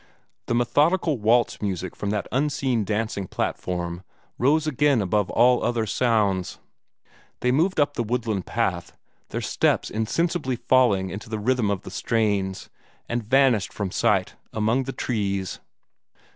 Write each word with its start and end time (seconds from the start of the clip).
The 0.47 0.55
methodical 0.55 1.19
waltz 1.19 1.61
music 1.61 1.95
from 1.95 2.09
that 2.09 2.27
unseen 2.31 2.83
dancing 2.83 3.27
platform 3.27 4.01
rose 4.39 4.65
again 4.65 4.99
above 4.99 5.29
all 5.29 5.63
other 5.63 5.85
sounds. 5.85 6.57
They 7.41 7.51
moved 7.51 7.79
up 7.79 7.93
the 7.93 8.01
woodland 8.01 8.47
path, 8.47 8.97
their 9.29 9.41
steps 9.41 9.91
insensibly 9.91 10.55
falling 10.55 11.11
into 11.11 11.29
the 11.29 11.37
rhythm 11.37 11.69
of 11.69 11.85
its 11.85 11.97
strains, 11.97 12.67
and 13.07 13.21
vanished 13.23 13.71
from 13.71 13.91
sight 13.91 14.35
among 14.51 14.85
the 14.85 14.91
trees. 14.91 15.59